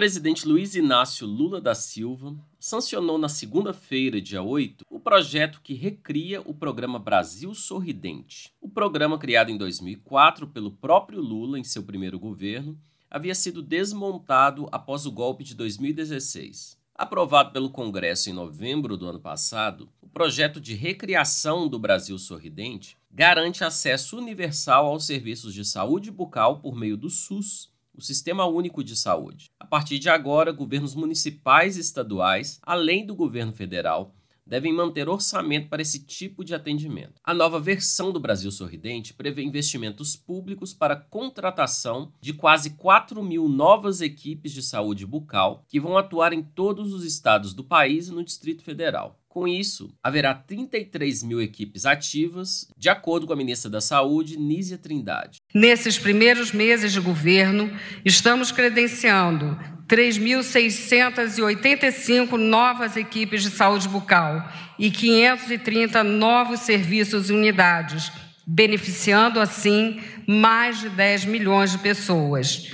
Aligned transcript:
presidente 0.00 0.48
Luiz 0.48 0.74
Inácio 0.74 1.26
Lula 1.26 1.60
da 1.60 1.74
Silva 1.74 2.34
sancionou 2.58 3.18
na 3.18 3.28
segunda-feira, 3.28 4.18
dia 4.18 4.42
8, 4.42 4.86
o 4.88 4.98
projeto 4.98 5.60
que 5.62 5.74
recria 5.74 6.40
o 6.40 6.54
programa 6.54 6.98
Brasil 6.98 7.54
Sorridente. 7.54 8.50
O 8.62 8.66
programa, 8.66 9.18
criado 9.18 9.50
em 9.50 9.58
2004 9.58 10.46
pelo 10.46 10.70
próprio 10.70 11.20
Lula 11.20 11.58
em 11.58 11.64
seu 11.64 11.82
primeiro 11.82 12.18
governo, 12.18 12.80
havia 13.10 13.34
sido 13.34 13.60
desmontado 13.62 14.70
após 14.72 15.04
o 15.04 15.12
golpe 15.12 15.44
de 15.44 15.54
2016. 15.54 16.78
Aprovado 16.94 17.52
pelo 17.52 17.68
Congresso 17.68 18.30
em 18.30 18.32
novembro 18.32 18.96
do 18.96 19.06
ano 19.06 19.20
passado, 19.20 19.86
o 20.00 20.08
projeto 20.08 20.62
de 20.62 20.72
recriação 20.72 21.68
do 21.68 21.78
Brasil 21.78 22.16
Sorridente 22.16 22.96
garante 23.10 23.64
acesso 23.64 24.16
universal 24.16 24.86
aos 24.86 25.04
serviços 25.04 25.52
de 25.52 25.62
saúde 25.62 26.10
bucal 26.10 26.58
por 26.58 26.74
meio 26.74 26.96
do 26.96 27.10
SUS, 27.10 27.70
o 27.94 28.00
Sistema 28.00 28.46
Único 28.46 28.82
de 28.82 28.96
Saúde. 28.96 29.50
A 29.58 29.66
partir 29.66 29.98
de 29.98 30.08
agora, 30.08 30.52
governos 30.52 30.94
municipais 30.94 31.76
e 31.76 31.80
estaduais, 31.80 32.58
além 32.62 33.04
do 33.04 33.14
governo 33.14 33.52
federal, 33.52 34.14
devem 34.50 34.72
manter 34.72 35.08
orçamento 35.08 35.68
para 35.68 35.80
esse 35.80 36.04
tipo 36.04 36.44
de 36.44 36.52
atendimento. 36.52 37.20
A 37.22 37.32
nova 37.32 37.60
versão 37.60 38.10
do 38.10 38.18
Brasil 38.18 38.50
Sorridente 38.50 39.14
prevê 39.14 39.44
investimentos 39.44 40.16
públicos 40.16 40.74
para 40.74 40.96
contratação 40.96 42.12
de 42.20 42.34
quase 42.34 42.70
4 42.70 43.22
mil 43.22 43.48
novas 43.48 44.00
equipes 44.00 44.50
de 44.50 44.60
saúde 44.60 45.06
bucal 45.06 45.64
que 45.68 45.78
vão 45.78 45.96
atuar 45.96 46.32
em 46.32 46.42
todos 46.42 46.92
os 46.92 47.04
estados 47.04 47.54
do 47.54 47.62
país 47.62 48.08
e 48.08 48.12
no 48.12 48.24
Distrito 48.24 48.64
Federal. 48.64 49.20
Com 49.28 49.46
isso, 49.46 49.94
haverá 50.02 50.34
33 50.34 51.22
mil 51.22 51.40
equipes 51.40 51.86
ativas, 51.86 52.66
de 52.76 52.88
acordo 52.88 53.28
com 53.28 53.32
a 53.32 53.36
ministra 53.36 53.70
da 53.70 53.80
Saúde, 53.80 54.36
Nízia 54.36 54.76
Trindade. 54.76 55.38
Nesses 55.54 55.96
primeiros 55.96 56.50
meses 56.50 56.92
de 56.92 56.98
governo, 56.98 57.70
estamos 58.04 58.50
credenciando 58.50 59.56
3.685 59.90 62.36
novas 62.36 62.96
equipes 62.96 63.42
de 63.42 63.50
saúde 63.50 63.88
bucal 63.88 64.48
e 64.78 64.88
530 64.88 66.04
novos 66.04 66.60
serviços 66.60 67.28
e 67.28 67.32
unidades, 67.32 68.12
beneficiando 68.46 69.40
assim 69.40 70.00
mais 70.28 70.78
de 70.78 70.88
10 70.90 71.24
milhões 71.24 71.72
de 71.72 71.78
pessoas. 71.78 72.70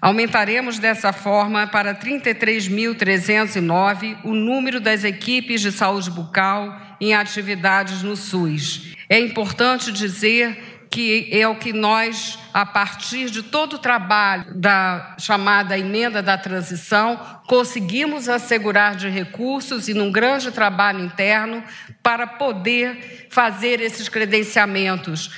Aumentaremos 0.00 0.78
dessa 0.78 1.12
forma 1.12 1.66
para 1.66 1.94
33.309 1.94 4.16
o 4.24 4.32
número 4.32 4.80
das 4.80 5.04
equipes 5.04 5.60
de 5.60 5.70
saúde 5.70 6.10
bucal 6.10 6.96
em 6.98 7.12
atividades 7.14 8.02
no 8.02 8.16
SUS. 8.16 8.94
É 9.08 9.18
importante 9.18 9.90
dizer 9.92 10.63
que 10.94 11.28
é 11.32 11.48
o 11.48 11.56
que 11.56 11.72
nós, 11.72 12.38
a 12.52 12.64
partir 12.64 13.28
de 13.28 13.42
todo 13.42 13.72
o 13.72 13.78
trabalho 13.80 14.54
da 14.54 15.16
chamada 15.18 15.76
emenda 15.76 16.22
da 16.22 16.38
transição, 16.38 17.18
conseguimos 17.48 18.28
assegurar 18.28 18.94
de 18.94 19.08
recursos 19.08 19.88
e 19.88 19.92
num 19.92 20.12
grande 20.12 20.52
trabalho 20.52 21.04
interno 21.04 21.64
para 22.00 22.28
poder 22.28 23.26
fazer 23.28 23.80
esses 23.80 24.08
credenciamentos 24.08 25.32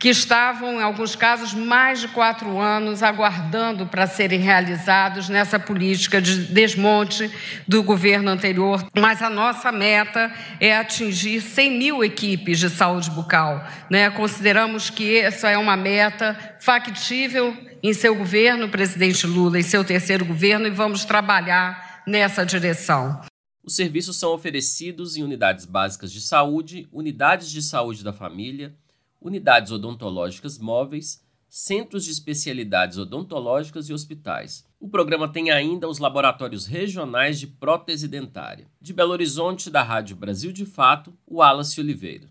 que 0.00 0.08
estavam, 0.08 0.80
em 0.80 0.82
alguns 0.82 1.14
casos, 1.14 1.52
mais 1.52 2.00
de 2.00 2.08
quatro 2.08 2.58
anos 2.58 3.02
aguardando 3.02 3.86
para 3.86 4.06
serem 4.06 4.40
realizados 4.40 5.28
nessa 5.28 5.58
política 5.58 6.22
de 6.22 6.44
desmonte 6.46 7.30
do 7.68 7.82
governo 7.82 8.30
anterior. 8.30 8.82
Mas 8.98 9.20
a 9.20 9.28
nossa 9.28 9.70
meta 9.70 10.32
é 10.58 10.74
atingir 10.74 11.42
100 11.42 11.78
mil 11.78 12.02
equipes 12.02 12.58
de 12.58 12.70
saúde 12.70 13.10
bucal. 13.10 13.62
Né? 13.90 14.08
Consideramos 14.08 14.88
que 14.88 15.18
essa 15.18 15.50
é 15.50 15.58
uma 15.58 15.76
meta 15.76 16.56
factível 16.60 17.54
em 17.82 17.92
seu 17.92 18.14
governo, 18.14 18.70
presidente 18.70 19.26
Lula, 19.26 19.58
em 19.58 19.62
seu 19.62 19.84
terceiro 19.84 20.24
governo, 20.24 20.66
e 20.66 20.70
vamos 20.70 21.04
trabalhar 21.04 22.02
nessa 22.06 22.44
direção. 22.46 23.20
Os 23.62 23.76
serviços 23.76 24.16
são 24.16 24.32
oferecidos 24.32 25.18
em 25.18 25.22
unidades 25.22 25.66
básicas 25.66 26.10
de 26.10 26.22
saúde, 26.22 26.88
unidades 26.90 27.50
de 27.50 27.60
saúde 27.60 28.02
da 28.02 28.14
família, 28.14 28.74
unidades 29.20 29.70
odontológicas 29.70 30.58
móveis, 30.58 31.22
centros 31.48 32.04
de 32.04 32.12
especialidades 32.12 32.96
odontológicas 32.96 33.88
e 33.88 33.92
hospitais. 33.92 34.64
O 34.78 34.88
programa 34.88 35.28
tem 35.28 35.50
ainda 35.50 35.88
os 35.88 35.98
laboratórios 35.98 36.64
regionais 36.64 37.38
de 37.38 37.46
prótese 37.46 38.06
dentária. 38.08 38.66
De 38.80 38.92
Belo 38.94 39.12
Horizonte, 39.12 39.68
da 39.68 39.82
Rádio 39.82 40.16
Brasil 40.16 40.52
de 40.52 40.64
Fato, 40.64 41.12
o 41.26 41.38
Wallace 41.38 41.80
Oliveira. 41.80 42.30